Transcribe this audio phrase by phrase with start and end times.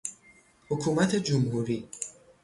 [0.69, 1.89] حکومت جمهوری